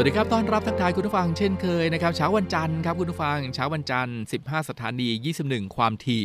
[0.00, 5.08] วัสดีครับ ต้อนรับทักทายคุณผู้ฟังเช่นเคยนะครับ เช้าวันจันทร์ครับคุณผู้ฟัง เช้าวันจันทร์ 15 สถานี
[5.44, 6.24] 21 ความถี่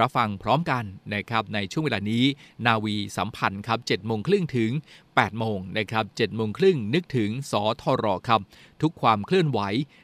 [0.00, 0.84] รับฟังพร้อมกัน
[1.14, 2.24] นะครับในช่วงเวลานี้
[2.66, 4.70] นาวีสัมพันธ์ครับ7โมงครึ่งถึง
[5.06, 7.52] 8 โมงนะครับ7โมงครึ่งนึกถึงส
[7.82, 8.40] ทรครับ
[8.82, 9.60] ทุกความเคลื่อนไหว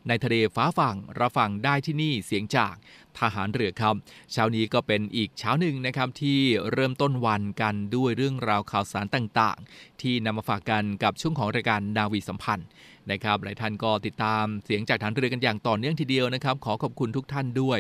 [0.08, 2.74] ในทะเลฟ้าฝั่งรับฟังได้ที่นี่เสียงจาก
[3.20, 3.94] ทหารเรือครับ
[4.32, 6.38] เช้านี้ก็เป็นอีกเช้าหนึ่งนะครับที่
[6.72, 12.68] เริ่มต้นวันกันด้วยเรื่องราวข่าวสารต่างๆ ที่นำมาฝากกันกับช่วงของรายการนาวีสัมพันธ์
[13.10, 17.78] นะครับหลายท่านก็ติดตามเสียงจากฐานเรือกันอย่างต่อเนื่องทีเดียวนะครับ ขอขอบคุณทุกท่านด้วย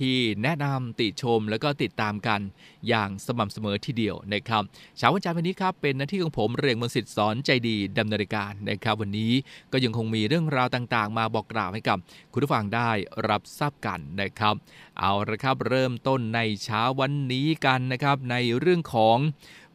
[0.00, 2.40] ที่แนะนำติชมแล้วก็ติดตามกัน
[2.88, 4.62] อย่างสม่ำเสมอทีเดียวนะครับ
[4.96, 9.32] เช้าวันจันทร์วันนี้ครับเป็นหน้าที่ของผมเรียงมนสิทธิ์สอนใจดีดำเนินการนะครับ วันนี้
[9.72, 11.98] ก็ยังคงมีเรื่องราวต่างๆ มาบอกกล่าวให้กับ
[12.32, 12.90] คุณผู้ฟังได้
[13.28, 14.54] รับทราบกันนะครับ
[14.98, 19.18] เอาละครับเริ่มต้นในเช้าวันนี้กันนะครับในเรื่องของ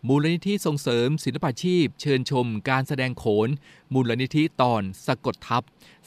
[0.07, 3.49] มูลนิธิส่งเสริมศิลปาชีพ เชิญชมการแสดงโขน
[3.93, 5.63] มูลนิธิตอนสะกดทับ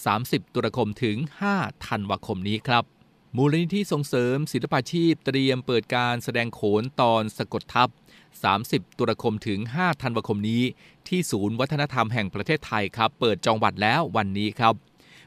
[0.06, 1.16] 30 ตุลาคมถึง
[1.52, 2.95] 5 ธันวาคมนี้ครับ
[3.38, 7.88] มูลนิธิส่งเสริมศิลปาชีพเตรียมเปิดการแสดงโขนตอนสะกดทับ
[8.42, 10.62] 30 ตุลาคมถึง 5 ธันวาคมนี้
[11.08, 14.74] ที่ศูนย์วัฒนธรรมแห่งประเทศไทยครับ เปิดจองบัตรแล้ววันนี้ครับ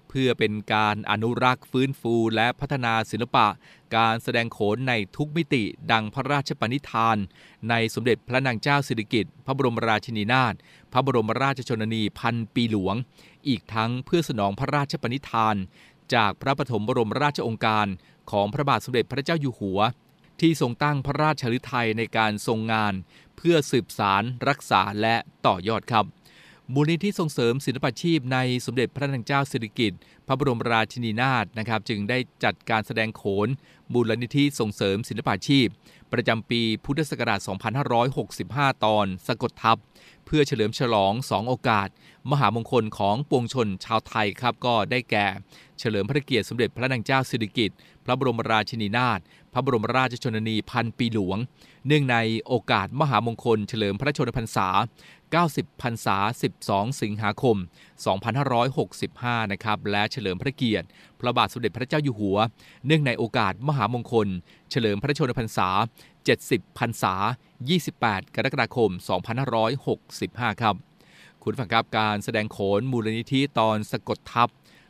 [0.09, 3.47] เพื่อเป็นการอนุรักษ์ฟื้นฟูและพัฒนาศิลปะ
[3.97, 7.17] การแสดงโขนในทุกมิติดังพระราชปณิธาน
[7.69, 10.53] ในสมเด็จพระนางเจ้าสิริกิติ์พระบรมราชินีนาถ
[10.93, 12.95] พระบรมราชชนนีพันปีหลวง
[13.47, 15.55] อีกทั้งเพื่อสนองพระราชปณิธาน
[16.15, 17.87] จากพระปฐมบรมราชองค์การ
[18.31, 19.79] ของพระบาทสมเด็จพระเจ้าอยู่หัว
[20.41, 22.93] ที่ทรงตั้งพระราชฤทัยในการทรงงาน
[23.37, 25.15] เพื่อสืบสารรักษาและ
[25.45, 26.05] ต่อยอดครับ
[26.75, 33.47] มูลนิธิส่งเสริมศิลปาชีพในสมเด็จพระนางเจ้าสิริกิติ์พระบรมราชินีนาถนะครับ จึงได้จัดการแสดงโขน
[33.93, 35.67] มูลนิธิส่งเสริมศิลปาชีพ
[36.11, 37.39] ประจำปีพุทธศักราช
[38.11, 39.77] 2565 ตอนสะกดทับ
[40.25, 41.87] เพื่อเฉลิมฉลอง2โอกาส
[42.31, 45.27] มหามงคลของปวงชนชาวไทยครับก็ได้แก่
[45.79, 49.19] เฉลิมพระเกียรติสมเด็จพระนางเจ้าสิริกิติ์พระบรมราชินีนาถ
[49.53, 51.37] พระบรมราชชนนีพันปีหลวง
[51.87, 52.17] เนื่องใน
[52.47, 54.67] โอกาสมหามงคลเฉลิมพระชนมพรรษา
[55.37, 56.17] 90พรรษา
[56.59, 57.57] 12 สิงหาคม
[58.53, 60.87] 2565 นะครับ และเฉลิมพระเกียรติ
[61.19, 62.37] พระบาทสมเด็จพระเจ้าอยู่หัว
[62.85, 64.27] เนื่องในโอกาสมหามงคล
[64.71, 65.69] เฉลิมพระชนมพรรษา
[66.23, 67.13] 70 พรรษา
[67.75, 68.91] 28 กรกฎาคม
[69.55, 70.75] 2565 ครับ
[71.43, 74.49] คุณฟังครับการแสดงโขนมูลนิธิตอนสะกดทับ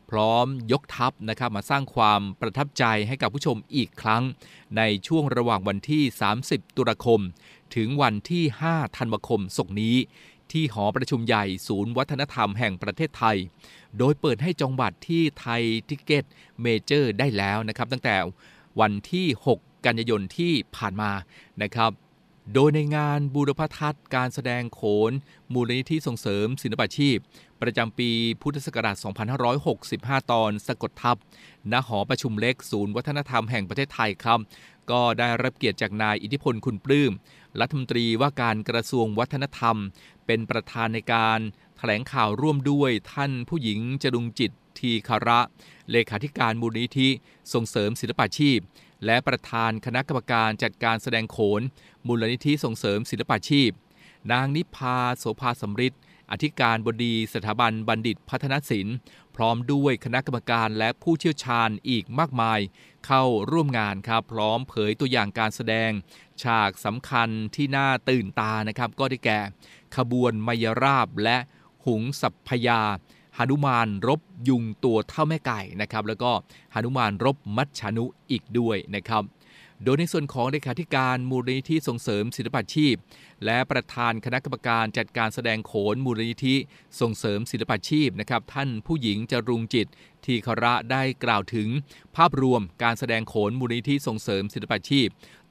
[0.10, 4.24] พร้อมยกทัพนะครับมาสร้างความประทับใจให้กับผู้ชมอีกครั้ง
[4.78, 6.04] ในช่วงระหว่างวันที่
[6.40, 7.20] 30 ตุลาคม
[7.76, 9.96] ถึงวันที่ 5 ธันวาคมศกนี้
[10.52, 13.38] ที่หอประชุมใหญ่ศูนย์วัฒนธรรมแห่งประเทศไทย
[13.98, 16.26] โดยเปิดให้จองบัตรที่ Thai Ticket
[16.62, 18.16] Major ได้แล้วนะครับ ตั้งแต่
[18.80, 21.12] วันที่ 6 กันยายนที่ผ่านมา
[21.64, 21.92] นะครับ
[22.54, 25.12] โดยในงานบูรพทัศน์การแสดงโขน
[25.54, 27.18] มูลนิธิส่งเสริมศิลปาชีพ
[27.62, 28.10] ประจำปี
[28.42, 28.96] พุทธศักราช
[29.64, 31.18] 2565 ตอนสะกดทัพ
[31.72, 34.40] ณหอประชุมเล็กศูนย์วัฒนธรรมแห่งประเทศไทยครับ
[34.92, 37.12] ก็ได้รับเกียรติจากนายอิทธิพลคุณปลื้ม
[37.60, 39.78] รัฐมนตรีว่าการกระทรวงวัฒนธรรม
[40.26, 41.40] เป็นประธานในการ
[41.78, 45.40] แถลงข่าวร่วมด้วยท่านผู้หญิงจรุงจิตทีคาระ
[45.92, 47.10] เลขาธิการมูลนิธิ
[47.54, 48.60] ส่งเสริมศิลปาชีพ
[49.06, 51.62] และประธานคณะกรรมการจัดการแสดงโขน
[52.08, 53.72] มูลนิธิส่งเสริมศิลปาชีพ
[54.32, 55.94] นางนิพาโสภาสำริด
[56.32, 58.96] อธิการบดีสถาบันบัณฑิตพัฒนศิลป์
[59.42, 62.60] พร้อมด้วยคณะกรรมการและผู้เชี่ยวชาญอีกมากมาย
[63.06, 65.92] เข้าร่วมงานครับ พร้อมเผยตัวอย่างการแสดง
[66.44, 69.40] ฉากสำคัญที่น่าตื่นตานะครับ ก็ได้แก่
[69.98, 71.38] ขบวนมายราบและ
[71.86, 72.82] หุงสัพพยา
[73.38, 76.32] หนุมานรบยุงตัวเท่าแม่ไก่นะครับ แล้วก็
[76.74, 79.24] หนุมานรบมัจฉานุอีกด้วยนะครับ
[79.84, 82.96] โดยในส่วนของเลขาธิการมูลนิธิส่งเสริมศิลปาชีพ
[83.46, 86.56] และประธานคณะกรรมการจัดการแสดงโขนมูลนิธิ
[87.02, 89.88] ส่งเสริมศิลปาชีพนะครับท่านผู้หญิงจรุงจิต
[90.26, 91.68] ทีคระได้กล่าวถึง
[92.16, 95.08] ภาพรวมการแสดงโขนมูลนิธิส่งเสริมศิลปาชีพ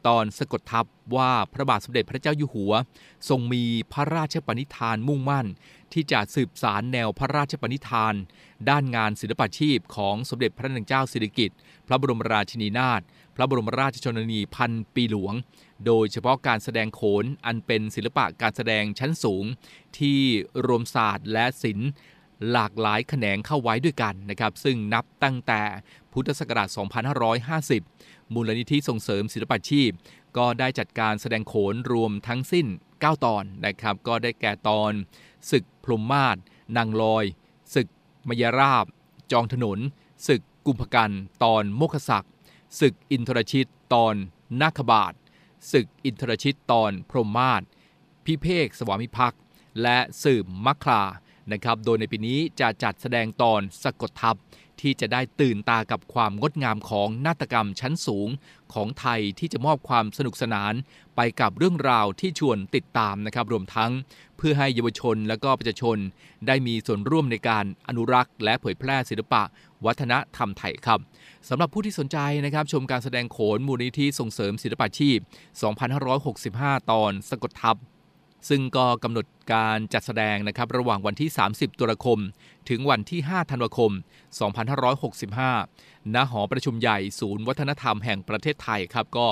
[0.07, 0.85] ตอนสะกดทับ
[1.17, 2.73] ว่าพระบาทสมเด็จพระเจ้าอยู่หัว
[3.29, 5.47] ทรงมีพระราชปณิธานมุ่งมั่น
[5.93, 8.15] ที่จะสืบสารแนวพระราชปณิธาน
[8.71, 13.01] ด้านงานศิลปาชีพของสมเด็จพระนางเจ้าสิริกิติ์พระบรมราชินีนาถ
[13.41, 15.35] พระบรมราชชนนีพันปีหลวง
[15.87, 19.45] โดยเฉพาะการแสดงโขนอันเป็นศิลปะการแสดงชั้นสูง
[19.99, 20.19] ที่
[20.67, 21.91] รวมศาสตร์และศิลป์
[22.51, 25.63] หลากหลายแขนงเข้าไว้ด้วยกันนะครับ ซึ่งนับตั้งแต่
[26.13, 26.69] พุทธศักราช
[27.51, 29.91] 2550 มูลนิธิส่งเสริมศิลปาชีพ
[30.37, 34.93] ก็ได้จัดการแสดงโขนรวมทั้งสิ้น 9 ตอนนะครับ ก็ได้แก่ตอน
[35.51, 36.37] ศึกพรมมาศ
[36.77, 37.25] นางลอย
[37.75, 37.89] ศึก
[38.29, 38.85] มยราบ
[39.33, 39.79] จองถนน
[40.29, 41.11] ศึกกุมภกัน
[41.45, 42.33] ตอนโมคศักดิ์
[42.81, 44.15] ศึกอินทรชิตตอน
[44.61, 45.15] นาคบาท
[45.73, 47.63] ศึกอินทรชิตตอนพรหมมาศ
[48.25, 49.43] พิเภกสวามิภักดิ์
[49.83, 51.03] และสืบมัคลา
[51.53, 54.37] นะครับ โดยในปีนี้จะจัดแสดงตอนสะกดทับ
[54.83, 58.29] ที่จะได้ตื่นตากับความงดงามของนาฏกรรมชั้นสูง
[58.75, 60.75] ของไทยที่จะมอบความสนุกสนาน
[61.17, 63.91] ไปกับเรื่องราวที่ชวนติดตามนะครับ รวมทั้ง
[64.37, 65.99] เพื่อให้เยาวชนและก็ประชาชน
[66.47, 69.43] ได้มีส่วนร่วมในการอนุรักษ์ และเผยแพร่ศิลปะ
[69.87, 71.01] วัฒนธรรมไทยครับ
[71.49, 75.19] สำหรับผู้ที่สนใจนะครับ ชมการแสดงโขนมูลนิธิส่งเสริมศิลปาชีพ
[76.05, 77.98] 2565 ตอนสะกดทัพ
[78.49, 82.19] ซึ่งก็กำหนดการจัดแสดงนะครับระหว่างวันที่ 30 ตุลาคม
[82.69, 83.93] ถึงวันที่ 5 ธันวาคม
[85.23, 89.27] 2565 ณ หอประชุมใหญ่ศูนย์วัฒนธรรมแห่งประเทศไทยครับก็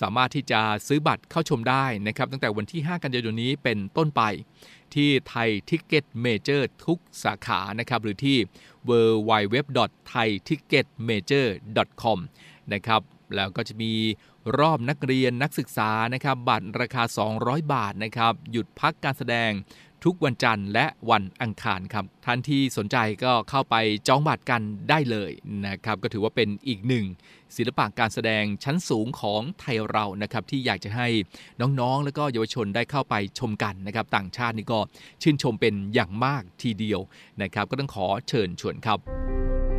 [0.00, 4.22] สามารถที่จะซื้อบัตรเข้าชมได้นะครับ ตั้งแต่วันที่ 5 กันยายนนี้เป็นต้นไป
[4.94, 8.38] ที่ Thai Ticket Major ทุกสาขานะครับหรือที่
[8.88, 8.90] w
[9.30, 9.56] w w
[10.10, 11.46] t h a i t i c k e t m a j o r
[12.02, 12.18] c o m
[12.72, 13.00] นะครับ
[13.36, 13.92] แล้วก็จะมี
[14.58, 17.02] รอบนักเรียนนักศึกษานะครับบัตรราคา
[17.38, 19.50] 200 บาทนะครับหยุดพักการแสดง
[20.04, 23.76] ทุกวันจันทร์และวันอังคารครับท่านที่สนใจก็เข้าไป
[24.08, 25.30] จองบัตรกันได้เลย
[25.66, 27.04] นะครับก็ถือว่าเป็นอีกหนึ่ง
[27.56, 31.08] ศิลปะการแสดงชั้นสูงของไทยเรานะครับที่อยากจะให้
[31.60, 34.78] น้องๆ แล้วก็เยาวชนได้เข้าไปชมกันนะครับ ต่างชาตินี่ก็
[35.22, 37.00] ชื่นชมเป็นอย่างมากทีเดียว
[37.42, 39.00] นะครับ ก็ต้องขอเชิญชวนครับ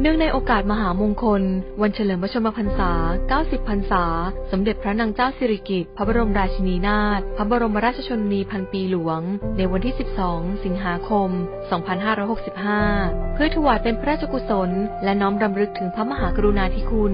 [0.02, 1.42] เนื่องในโอกาสมหามงคล
[1.82, 2.92] วันเฉลิมพระชนมพรรษา
[3.32, 4.04] 90 พรรษา
[4.52, 9.22] สมเด็จพระนางเจ้าสิริกิติ์พระบรมราชินีนาถพระบรมราชชนนีพันปีหลวง
[9.58, 9.96] ในวันที่
[10.28, 11.30] 12 สิงหาคม
[12.52, 14.70] 2565 เพื่อถวายเป็นพระราชกุศล
[15.04, 17.14] และน้อมรำลึกถึงพระมหากรุณาธิคุณ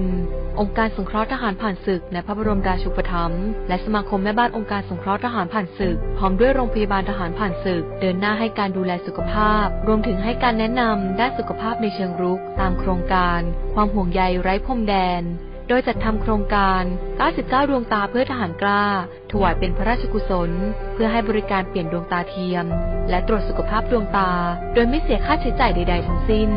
[0.60, 13.40] องค์การสงเคราะห์ทหารผ่านศึกในพระบรมราชูปถัมภ์และสมาคมแม่บ้านองค์การสงเคราะห์ทหารผ่านศึก พร้อมด้วยโรงพยาบาลทหารผ่านศึก เดินหน้าให้การดูแลสุขภาพ รวมถึงให้การแนะนำด้านสุขภาพในเชิงรุก ตามโครงการ
[13.74, 15.22] ความห่วงใยไร้พรมแดน
[15.68, 16.82] โดยจัดทำโครงการ
[17.26, 18.84] 99 ดวงตาเพื่อทหารกล้า
[19.32, 20.50] ถวายเป็นพระราชกุศล
[20.94, 22.66] เพื่อให้บริการเปลี่ยนดวงตาเทียม
[23.10, 24.30] และตรวจสุขภาพดวงตา
[24.74, 26.50] โดยไม่เสียค่าใช้จ่ายใด ๆ ทั้งสิ้น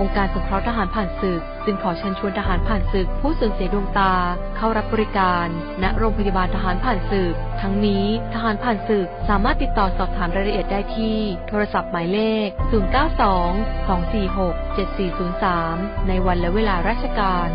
[0.00, 4.14] องค์การสงเคราะห์ทหารผ่านศึก จึงขอเชิญชวนทหารผ่านศึก ผู้สูญเสียดวงตา
[4.56, 5.46] เข้ารับบริการ
[5.82, 14.66] ณโรงพยาบาลทหารผ่านศึก ทั้งนี้ทหารผ่านศึกสามารถติดต่อสอบถามรายละเอียดได้ที่ โทรศัพท์หมายเลข 092 246
[15.46, 17.48] 7403 ในวันและเวลาราชการ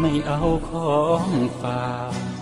[0.00, 1.22] ไม่เอาของ
[1.60, 2.41] ฝาก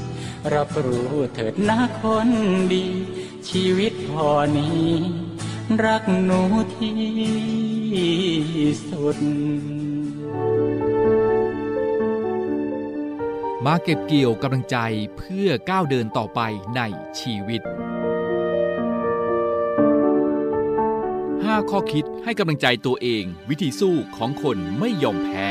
[0.53, 2.29] รับรู้เถิดนะคน
[2.73, 2.85] ดี
[3.49, 4.89] ชีวิตพอนี้
[5.85, 6.41] รักหนู
[6.75, 6.99] ที่
[8.89, 9.17] สุด
[13.65, 14.77] มาเก็บเกี่ยวกำลังใจ
[15.17, 16.39] เพื่อก้าวเดินต่อไป
[16.75, 16.81] ใน
[17.19, 17.61] ชีวิต
[21.51, 25.49] 5 ข้อคิดให้กำลังใจตัวเอง วิธีสู้ของคนไม่ยอมแพ้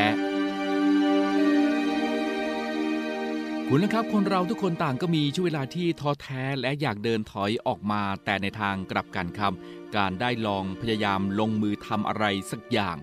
[3.72, 9.52] คุณนะครับ คนเราทุกคนต่างก็มีช่วงเวลาที่ท้อแท้และอยากเดินถอยออกมาแต่ในทางกลับกันครับ
[9.96, 12.96] การได้ลองพยายามลงมือทำอะไรสักอย่าง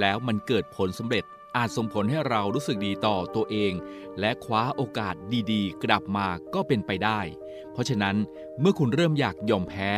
[0.00, 1.24] แล้วมันเกิดผลสำเร็จ
[1.56, 3.72] อาจส่งผลให้เรารู้สึกดีต่อตัวเอง
[4.20, 5.14] และคว้าโอกาส
[5.52, 7.20] ดีๆ กลับมาก็เป็นไปได้
[7.72, 8.16] เพราะฉะนั้น
[8.60, 9.90] เมื่อคุณเริ่มอยากยอมแพ้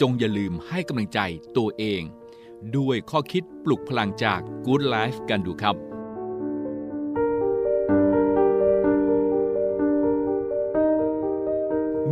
[0.00, 1.20] จงอย่าลืมให้กำลังใจ
[1.56, 2.02] ตัวเอง
[2.76, 5.95] ด้วยข้อคิดปลุกพลังจาก Good Life กันดูครับ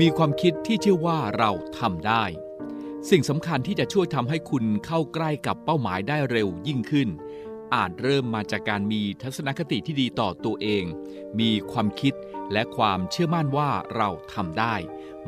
[0.00, 2.24] มีความคิดที่เชื่อว่าเราทำได้
[3.10, 7.08] สิ่งสำคัญที่จะช่วยทำให้คุณเข้าใกล้กับเป้าหมายได้เร็วยิ่งขึ้น
[7.74, 10.84] อาจเริ่มมาจากการมีทัศนคติที่ดีต่อตัวเอง
[11.40, 12.14] มีความคิด
[12.52, 14.74] และความเชื่อมั่นว่าเราทำได้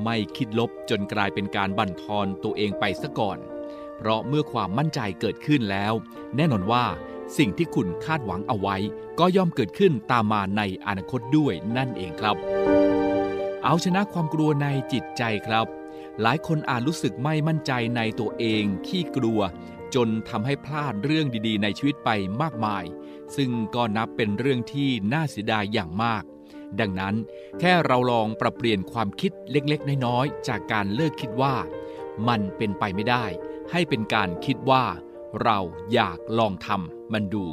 [0.04, 3.38] ไม่คิดลบจนกลายเป็นการบั่นทอนตัวเองไปซะก่อน
[3.96, 5.92] เพราะเมื่อความมั่นใจเกิดขึ้นแล้ว
[6.36, 6.84] แน่นอนว่า
[7.38, 8.76] สิ่งที่คุณคาดหวังเอาไว้
[9.18, 12.38] ก็ย่อมเกิดขึ้นตามมาในอนาคตด้วยนั่นเองครับ
[13.68, 15.66] เอาชนะความกลัวในจิตใจครับ
[16.22, 19.40] หลายคนอาจรู้สึกไม่มั่นใจในตัวเอง ขี้กลัว
[19.94, 22.10] จนทำให้พลาดเรื่องดีๆ ในชีวิตไป
[22.42, 22.84] มากมาย
[23.36, 26.22] ซึ่งก็นับเป็นเรื่องที่น่าเสียดายอย่างมาก
[26.80, 27.14] ดังนั้น
[27.60, 31.54] แค่เราลองปรับเปลี่ยนความคิดเล็กๆ น้อยๆ จากการเลิกคิดว่า
[32.28, 33.24] มันเป็นไปไม่ได้
[33.70, 34.84] ให้เป็นการคิดว่า
[35.42, 35.58] เรา
[35.92, 37.44] อยากลองทำมันดู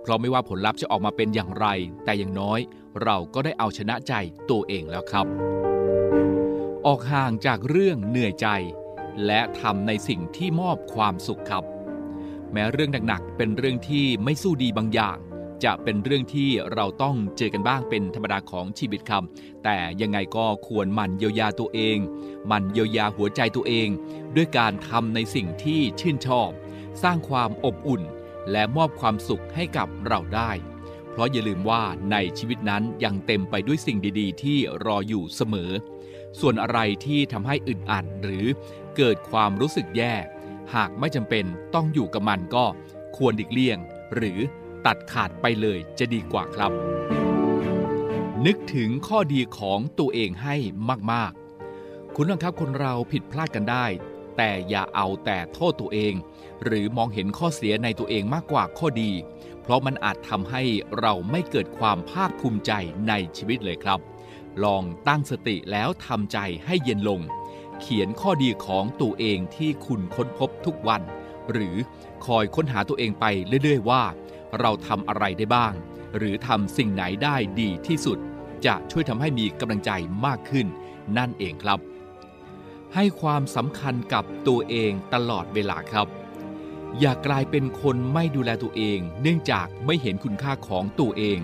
[0.00, 1.66] เพราะไม่ว่าผลลัพธ์จะออกมาเป็นอย่างไร
[2.04, 2.60] แต่อย่างน้อย
[3.02, 4.12] เราก็ได้เอาชนะใจ
[4.50, 5.26] ตัวเองแล้วครับ
[6.86, 8.48] ออกห่างจากเรื่องเหนื่อยใจ
[9.26, 11.64] และทำในสิ่งที่มอบความสุขครับ
[12.52, 15.18] แม้เรื่องหนักๆเป็นเรื่องที่ไม่สู้ดีบางอย่าง
[15.64, 19.24] จะเป็นเรื่องที่เราต้องเจอกันบ้างเป็นธรรมดาของชีวิตครับ
[19.64, 21.98] แต่ยังไงก็ควรหมั่นเยียวยาตัวเอง
[22.46, 23.88] หมั่นเยียวยาหัวใจตัวเอง
[24.36, 26.50] ด้วยการทำในสิ่งที่ชื่นชอบ
[27.02, 28.02] สร้างความอบอุ่น
[28.50, 30.50] และมอบความสุขให้กับเราได้
[31.14, 35.70] เพราะอย่าลืมว่าในชีวิตนั้นยังเต็มไปด้วยสิ่งดีๆ ที่รออยู่เสมอ
[36.40, 38.46] ส่วนอะไรที่ทำให้อึดอัดหรือ
[38.96, 40.14] เกิดความรู้สึกแย่
[40.74, 41.44] หากไม่จำเป็น
[41.74, 42.64] ต้องอยู่กับมันก็
[43.16, 43.78] ควรดิกเลี่ยง
[44.14, 44.38] หรือ
[44.86, 46.72] ตัดขาดไปเลยจะดีกว่าครับ
[48.46, 50.56] นึกถึงข้อดีของตัวเองให้
[51.12, 53.86] มากๆ คุณผู้ชมครับคนเราผิดพลาดกันได้
[54.36, 56.14] แต่อย่าเอาแต่โทษตัวเอง
[56.64, 59.10] หรือมองเห็นข้อเสียในตัวเองมากกว่าข้อดี
[59.62, 60.62] เพราะมันอาจทำให้
[61.00, 62.72] เราไม่เกิดความภาคภูมิใจ
[63.08, 64.00] ในชีวิตเลยครับ
[64.64, 67.20] ลองตั้งสติแล้วทำใจให้เย็นลง
[67.80, 71.02] เขียนข้อดีของตัวเองที่คุณค้นพบทุกวัน
[71.52, 71.76] หรือ
[72.26, 73.24] คอยค้นหาตัวเองไป
[73.62, 74.02] เรื่อยๆว่า
[74.60, 75.72] เราทำอะไรได้บ้าง
[76.16, 78.18] หรือทำสิ่งไหนได้ดีที่สุด
[78.66, 79.90] จะช่วยทำให้มีกำลังใจ
[80.26, 80.66] มากขึ้น
[81.18, 81.78] นั่นเองครับ
[82.94, 86.06] ให้ความสำคัญกับตัวเองตลอดเวลาครับ
[87.00, 91.38] อย่ากลายเป็นคนไม่ดูแลตัวเอง เนื่องจากไม่เห็นคุณค่าของตัวเอง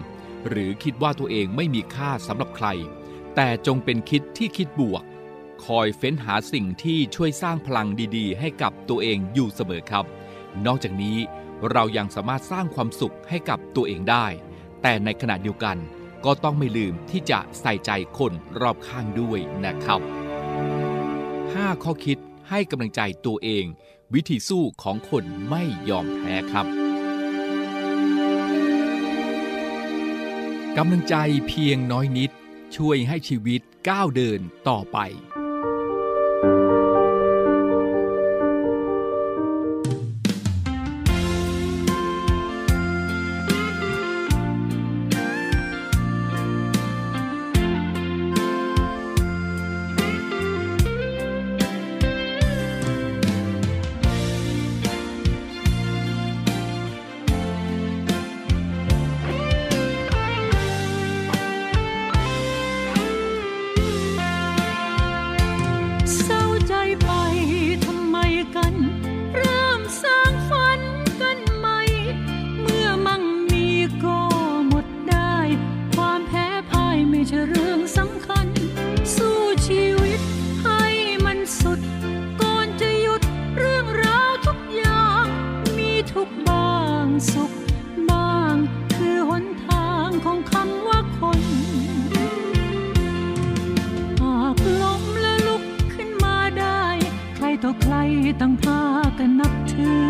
[0.48, 2.68] หรือคิดว่าตัวเองไม่มีค่าสำหรับใคร
[3.34, 5.04] แต่จงเป็นคิดที่คิดบวก
[5.64, 10.04] คอยเฟ้นหาสิ่งที่ช่วยสร้างพลังดีๆ ให้กับตัวเองอยู่เสมอครับ
[10.66, 11.18] นอกจากนี้
[11.70, 14.26] เรายังสามารถสร้างความสุขให้กับตัวเองได้
[14.82, 15.76] แต่ในขณะเดียวกัน
[16.24, 20.19] ก็ต้องไม่ลืมที่จะใส่ใจคนรอบข้างด้วยนะครับ
[21.54, 23.64] 5 ข้อคิดให้กำลังใจตัวเอง
[24.14, 26.66] วิธีสู้ของคนไม่ยอมแพ้ครับ
[30.76, 31.16] กำลังใจ
[31.48, 32.30] เพียงน้อยนิด
[32.76, 34.98] ช่วยให้ชีวิตก้าวเดินต่อไป
[98.30, 98.78] ใครตั้งพา
[99.18, 100.09] กันนับถือ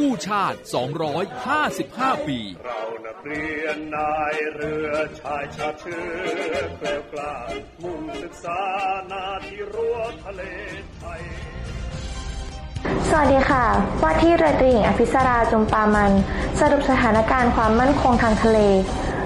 [0.00, 0.58] กู้ชาติ
[1.42, 7.34] 255 ปี เรานักเรียนนายเรือชายชาติเชื้อเกลียวกล้า
[7.82, 8.60] มุ่งศึกษา
[9.10, 10.42] นาที่รั้วทะเล
[10.96, 11.20] ไทย
[13.08, 13.64] สวัสดีค่ะ
[14.02, 16.12] ว่าที่เรือตรีหญิงอภิสราจุมปามัน
[16.60, 18.58] สรุปสถานการณ์ความมั่นคงทางทะเล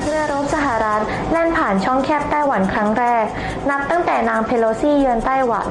[0.04, 3.26] เรือรบสหรัฐแล่นผ่านช่องแคบไต้หวันครั้งแรก
[3.70, 5.68] นับตั้งแต่นางเพโลซี่เยือนไต้หวัน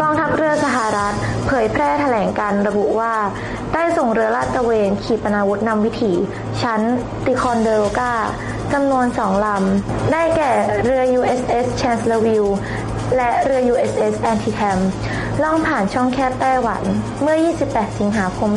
[0.00, 1.14] กองทัพเรือสหรัฐ
[1.46, 3.14] เผยแพร่แถลงการณ์ระบุว่า
[3.72, 6.12] ได้ส่งเรือลาดตระเวนขีปนาวุธนำวิถี
[6.62, 6.80] ชั้น
[7.24, 8.12] ติคอนเดโรกา
[8.72, 10.50] จำนวนสองลำ ได้แก่
[10.84, 12.50] เรือ USS Chancellorsville
[13.16, 14.78] และเรือ USS Antietam
[15.42, 16.82] ล่องผ่านช่องแคบไต้หวัน
[17.22, 17.36] เมื่อ
[17.68, 18.50] 28 สิงหาคม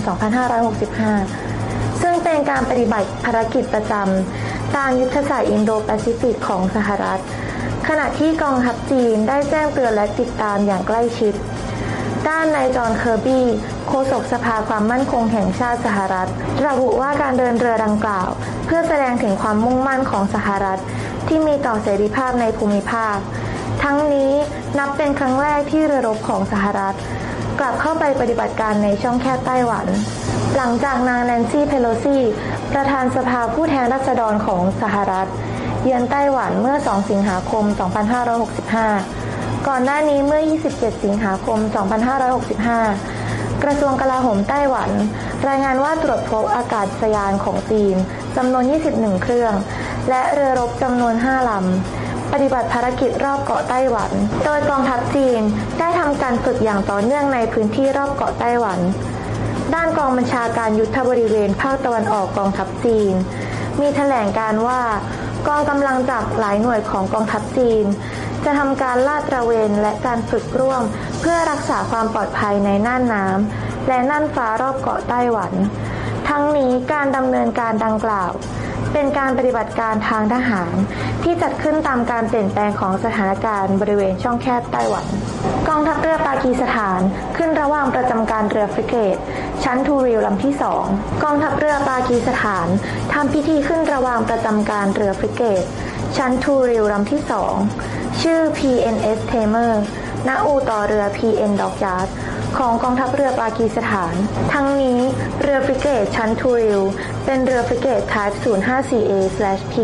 [1.18, 7.22] 2565 ซึ่งเป็นการปฏิบัติภารกิจประจำตามยุทธศาสตร์อินโดแปซิฟิกของสหรัฐ
[7.88, 11.34] ขณะที่กองทัพจีนได้แจ้งเตือนและติดตามอย่างใกล้ชิด
[12.28, 13.46] ด้านนายจอห์นเคอร์บี้
[13.88, 16.30] โฆษกสภาความมั่นคงแห่งชาติสหรัฐ
[16.68, 18.30] ระบุว่าการเดินเรือดังกล่าว
[18.66, 20.80] เพื่อแสดงถึงความมุ่งมั่นของสหรัฐ
[21.28, 23.16] ที่มีต่อเสรีภาพในภูมิภาค
[23.84, 24.32] ทั้งนี้
[24.80, 26.96] นับเป็นครั้งแรกที่เรือรบของสหรัฐ
[27.60, 29.88] กลับเข้าไปปฏิบัติการในช่องแคบไต้หวัน
[30.56, 32.18] หลังจากนางแนนซี่เพโลซี
[32.74, 35.28] ประธานสภาผู้แทนราษฎรของสหรัฐ
[35.84, 37.64] เยือนไต้หวันเมื่อ 2 สิงหาคม
[38.86, 40.42] 2565 ก่อนหน้านี้เมื่อ
[40.74, 41.60] 27 สิงหาคม
[42.82, 44.90] 2565 กระทรวงกลาโหมไต้หวัน
[45.48, 47.96] รายงานว่าตรวจพบอากาศยานของจีน
[48.38, 49.54] จำนวน 21 เครื่อง
[50.10, 54.12] และเรือรบจำนวน 5 ลำ ปฏิบัติภารกิจรอบเกาะไต้หวัน
[54.46, 55.42] โดยกองทัพจีน
[55.80, 58.80] ได้ทำการฝึกอย่างต่อเนื่องในพื้นที่รอบเกาะไต้หวัน
[59.76, 63.14] ด้านกองบัญชาการยุทธบริเวณภาคตะวันออกกองทัพจีน
[63.82, 64.82] มีแถลงการว่า
[65.48, 67.86] กองกำลังจากหลายหน่วยของกองทัพจีน
[68.46, 70.82] จะทำการลาดตระเวนและการฝึกร่วม
[71.20, 75.54] เพื่อรักษาความปลอดภัยในน่านน้ำและน่านฟ้ารอบเกาะไต้หวัน
[76.30, 78.32] ทั้งนี้การดำเนินการดังกล่าว
[78.94, 80.74] เป็นการปฏิบัติการทางทหาร
[81.24, 85.06] ที่จัดขึ้นตามการเปลี่ยนแปลงของสถานการณ์บริเวณช่องแคบไต้หวัน
[85.68, 87.00] กองทัพเรือปากีสถาน
[87.38, 89.18] ขึ้นระหว่างประจำการเรือฟริเกต
[89.64, 90.86] ชั้นทูริลลำที่สอง
[91.24, 92.68] กองทัพเรือปากีสถาน
[93.14, 95.64] ทำพิธีขึ้นระหว่างประจำการเรือฟริเกต
[96.18, 97.56] ชั้นทูริลลำที่สอง
[98.22, 99.74] ชื่อ PNS Tamer
[100.28, 102.08] ณอู่ต่อเรือ PN Dockyard
[102.58, 104.14] ของกองทัพเรือปากีสถาน
[104.54, 105.00] ทั้งนี้
[105.42, 106.82] เรือฟริเกตชั้นทูริล
[107.26, 109.76] เป็นเรือฟริเกต Type 054A/P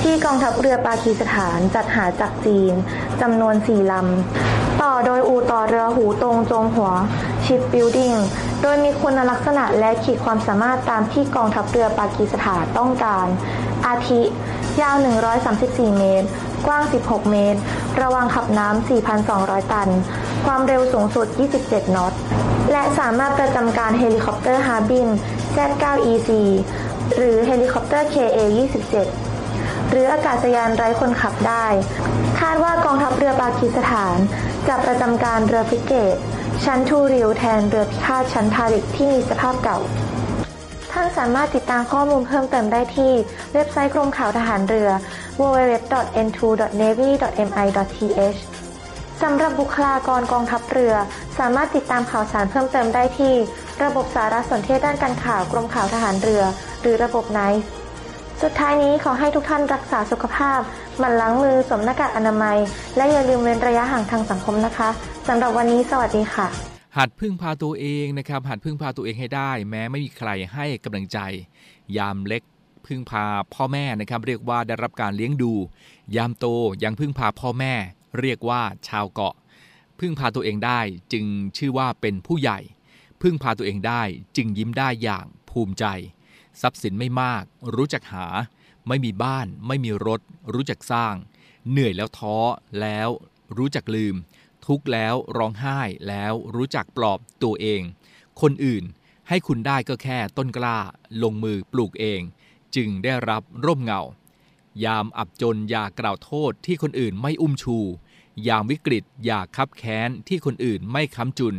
[0.00, 2.72] ที่กองทัพเรือปากีสถานจัดหาจากจีน
[3.20, 6.90] จำนวน4ลำ ต่อโดยอู่ต่อเรือหูตรงจงหัว
[7.44, 8.16] Ship Building
[8.62, 13.26] โดยมีคุณลักษณะและขีดความสามารถตามที่กองทัพเรือปากีสถานต้องการ
[13.86, 14.20] อาทิ
[14.80, 14.96] ยาว
[15.46, 16.28] 134 เมตร
[16.66, 17.60] กว้าง 16 เมตร
[18.02, 18.88] ระวางขับน้ำ
[19.22, 19.88] 4,200 ตัน
[20.46, 21.26] ความเร็วสูงสุด
[21.62, 22.12] 27 นอต
[22.72, 25.08] และสามารถประจำการเฮลิคอปเตอร์ฮาร์บิน
[25.54, 26.30] Z9EC
[27.16, 28.94] หรือเฮลิคอปเตอร์ KA-27
[29.90, 31.66] หรืออากาศยานไร้คนขับได้
[32.40, 34.16] คาดว่ากองทัพเรือปากีสถาน
[34.68, 36.16] จะประจำการเรือฟิเกต
[36.64, 39.78] ชั้นทูริวแทนเรือพิฆาตชั้นทาริกที่มีสภาพเก่า
[40.98, 43.12] ท่านสามารถติดตามข้อมูลเพิ่มเติมได้ที่
[43.54, 44.88] เว็บไซต์กรมข่าวทหารเรือ
[45.40, 48.38] www.n2.navy.mi.th
[49.22, 50.94] สำหรับบุคลากรกองทัพเรือ
[51.38, 53.34] สามารถติดตามข่าวสารเพิ่มเติมได้ที่
[53.82, 56.42] ระบบสารสนเทศด้านการข่าวกรมข่าวทหารเรือ
[56.82, 57.62] หรือระบบไนซ์
[58.42, 60.60] สุดท้ายนี้ขอให้ทุกท่านรักษาสุขภาพ
[60.98, 62.58] หมั่นล้างมือสวมหน้ากากอนามัย
[62.96, 64.88] และอย่าลืมเว้นระยะห่างทางสังคมนะคะ
[65.28, 66.48] สำหรับวันนี้สวัสดีค่ะ
[67.00, 71.18] หัดพึ่งพาตัวเองนะครับ หัดพึ่งพาตัวเองให้ได้ แม้ไม่มีใครให้กำลังใจ
[71.96, 72.42] ยามเล็ก
[72.86, 75.52] พึ่งพาพ่อแม่นะครับ เรียกว่าได้รับการเลี้ยงดู
[76.16, 76.46] ยามโต
[76.82, 77.74] ยังพึ่งพาพ่อแม่
[78.20, 79.34] เรียกว่าชาวเกาะ
[80.00, 80.80] พึ่งพาตัวเองได้
[81.12, 81.24] จึง
[81.56, 82.58] ชื่อว่าเป็นผู้ใหญ่
[83.22, 84.02] พึ่งพาตัวเองได้
[84.36, 85.84] จึงยิ้มได้อย่างภูมิใจ
[86.60, 87.42] ทรัพย์สินไม่มาก
[87.76, 88.26] รู้จักหา
[88.88, 90.20] ไม่มีบ้าน ไม่มีรถ
[90.54, 91.14] รู้จักสร้าง
[91.70, 92.36] เหนื่อยแล้วท้อ
[92.80, 93.08] แล้ว
[93.56, 94.14] รู้จักลืม
[94.66, 97.82] ทุกข์แล้วร้องไห้แล้วรู้จักปลอบตัวเอง
[98.40, 98.84] คนอื่น
[99.28, 100.78] ให้คุณได้ก็แค่ต้นกล้า
[101.22, 102.20] ลงมือปลูกเอง
[102.76, 104.02] จึงได้รับร่มเงา
[104.84, 107.78] ยามอับจนอย่ากล่าวโทษที่คนอื่นไม่อุ้มชู
[108.46, 111.56] ยามวิกฤตอย่าคับแค้นที่คนอื่นไม่ค้ำจุน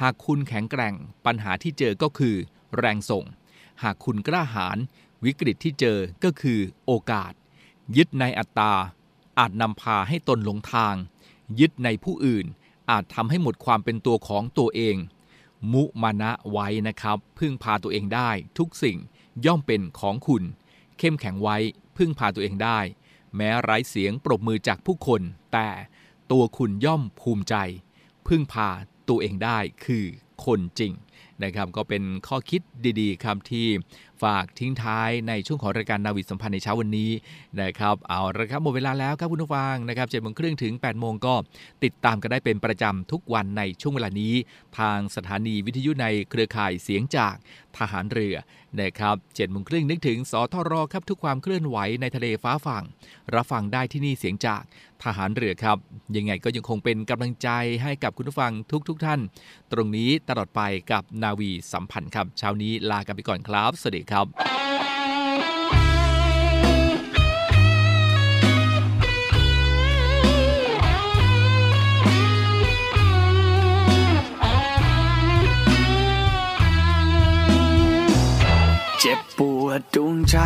[0.00, 0.94] หากคุณแข็งแกร่ง
[1.26, 2.34] ปัญหาที่เจอก็คือ
[2.76, 3.24] แรงส่ง
[3.82, 4.78] หากคุณกล้าหาญ
[5.24, 7.32] วิกฤตที่เจอก็คือโอกาส
[7.96, 8.72] ยึดในอัตตา
[9.38, 10.94] อาจนำพาให้ตนหลงทาง
[11.58, 12.46] ยึดในผู้อื่น
[12.90, 14.96] อาจทำให้หมดความเป็นตัวของตัวเอง
[15.72, 18.98] มุมานะไว้นะครับ พึ่งพาตัวเองได้ ทุกสิ่ง
[19.44, 20.42] ย่อมเป็นของคุณ
[20.98, 21.56] เข้มแข็งไว้
[21.96, 22.78] พึ่งพาตัวเองได้
[23.36, 25.68] แม้ไร้เสียงปรบมือจากผู้คน แต่
[26.30, 27.54] ตัวคุณย่อมภูมิใจ
[28.26, 28.68] พึ่งพา
[29.08, 30.06] ตัวเองได้คือ
[30.44, 30.94] คนจริง
[31.44, 32.60] นะครับก็เป็นข้อคิด
[33.00, 33.66] ดีๆครับที่
[34.22, 37.10] ฝากทิ้งท้ายในช่วงของรายการนาวิสัมพันธ์ในเช้าวันนี้
[37.60, 41.34] นะครับเอาละครับหมดเวลาแล้วครับคุณผู้ฟังนะครับเจ็ดโมงครึ่งถึง8ปดโมงก็
[41.84, 44.34] ติดตามกันได้เป็นประจำทุกวันในช่วงเวลานี้
[44.78, 47.34] ทางสถานีวิทยุในเครือข่ายเสียงจาก
[47.76, 48.36] ทหารเรือ
[48.80, 52.84] นะครับเจ็ดโมงครึ่งนึกถึงสทรครับทุกความเคลื่อนไหวในทะเลฟ้าฝั่ง
[53.34, 54.62] รับฟังได้ที่นี่เสียงจาก
[55.04, 55.76] ทหารเรือครับ
[56.16, 57.48] ยังไงก็ยังคงเป็นกำลังใจ
[57.82, 58.52] ให้กับคุณผู้ฟัง
[58.88, 59.20] ทุกๆทท่าน
[59.72, 60.60] ตรงนี้ตลอดไป
[60.92, 64.26] กับนาวีสัมพันธ์ครับ เช้านี้ลากันไปก่อนครับ สวัสดีครับ
[79.04, 80.36] เจ็บปวดดวงใจ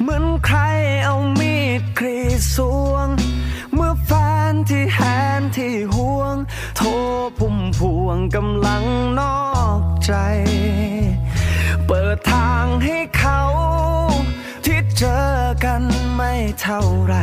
[0.00, 0.58] เหมือนใคร
[1.04, 2.58] เอามีดกรีดส
[2.90, 3.08] วง
[8.34, 8.84] กำลัง
[9.20, 9.40] นอ
[9.78, 10.12] กใจ
[11.86, 13.40] เปิดทางให้เขา
[14.64, 15.28] ที่เจอ
[15.64, 15.82] กัน
[16.14, 17.16] ไม่เท่าไร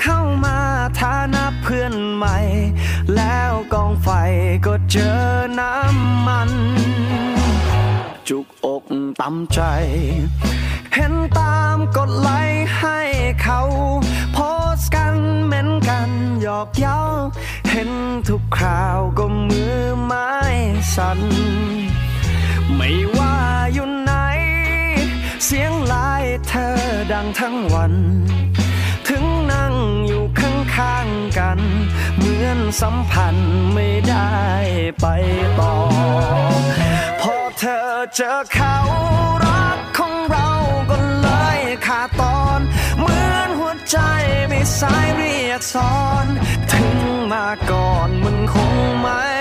[0.00, 0.58] เข้ามา
[1.00, 2.38] ฐานะเพื่อนใหม่
[3.16, 4.08] แล้วกองไฟ
[4.66, 5.20] ก็เจอ
[5.60, 6.50] น้ำมัน
[8.28, 8.84] จุกอก
[9.20, 9.60] ตำใจ
[10.94, 13.00] เห็นตามกดไลค์ให้
[13.42, 13.60] เขา
[14.32, 14.38] โพ
[14.76, 15.14] สกัน
[15.46, 16.10] เหม็นกัน
[16.42, 16.98] หยอกเย้า
[17.76, 17.92] เห็น
[18.28, 20.32] ทุกคราวก็มือไม้
[20.94, 21.20] สั่น
[22.74, 23.36] ไม่ว่า
[23.72, 24.12] อยู่ไหน
[25.44, 26.74] เสียงไลายเธอ
[27.12, 27.94] ดังทั้งวัน
[29.08, 29.74] ถึงนั่ง
[30.06, 31.58] อยู่ข้างๆกัน
[32.16, 34.34] เหมือนสัมพันธ์ไม่ได้
[35.00, 35.06] ไป
[35.60, 35.74] ต่อ
[37.20, 38.76] พอเธอเจอเขา
[43.90, 43.96] ใจ
[44.48, 46.26] ไม่สายเรียกสอน
[46.70, 46.96] ถึง
[47.32, 49.33] มาก่อนมึงคงไม่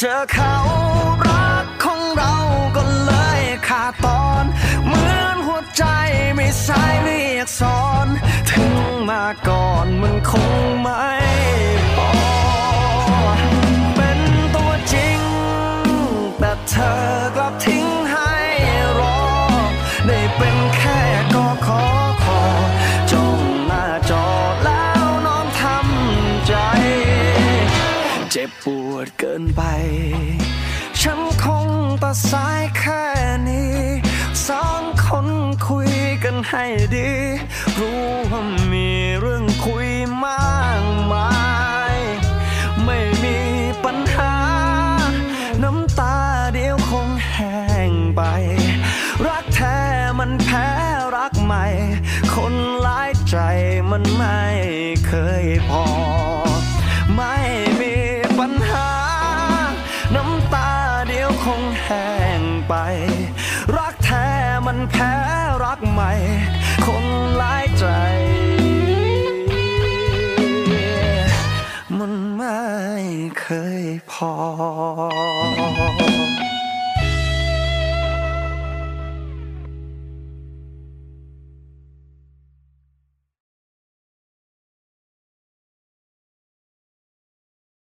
[0.00, 0.54] เจอเขา
[1.28, 2.34] รักของเรา
[2.76, 4.44] ก็เลยขาดตอน
[4.86, 5.84] เหมือนหัวใจ
[6.34, 8.06] ไม่สายเรียกสอน
[8.50, 8.74] ถึง
[9.08, 10.47] มาก่อนมันคง
[28.94, 29.62] วดเกินไป
[31.00, 31.68] ฉันคง
[32.02, 33.04] ตัดสายแค่
[33.48, 33.76] นี้
[34.48, 35.28] สองคน
[35.66, 35.90] คุย
[36.24, 37.10] กันให้ดี
[37.78, 38.88] รู้ว่ามี
[39.20, 39.88] เรื่องคุย
[40.24, 41.30] มากมา
[41.94, 41.96] ย
[42.84, 43.38] ไม่มี
[43.84, 44.34] ปัญหา
[45.62, 46.16] น้ำตา
[46.54, 48.22] เดียวคงแห้งไป
[49.26, 49.78] รักแท้
[50.18, 50.68] มันแพ้
[51.16, 51.64] รักใหม่
[52.34, 53.36] คนหลายใจ
[53.90, 54.42] มันไม่
[55.06, 55.12] เค
[55.44, 55.84] ยพอ
[74.20, 76.27] 好。